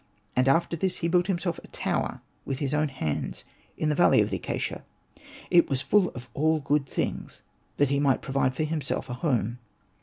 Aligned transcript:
And 0.35 0.47
after 0.47 0.75
this 0.75 0.97
he 0.97 1.07
built 1.07 1.27
himself 1.27 1.59
a 1.63 1.67
tower 1.67 2.21
with 2.43 2.57
his 2.57 2.73
own 2.73 2.87
hands, 2.89 3.43
in 3.77 3.89
the 3.89 3.93
valley 3.93 4.19
of 4.19 4.31
the 4.31 4.37
acacia; 4.37 4.83
it 5.51 5.69
was 5.69 5.81
full 5.83 6.09
of 6.15 6.27
all 6.33 6.59
good 6.59 6.87
things, 6.87 7.43
that 7.77 7.89
he 7.89 7.99
might 7.99 8.23
provide 8.23 8.55
for 8.55 8.63
himself 8.63 9.11
a 9.11 9.13
home. 9.13 9.59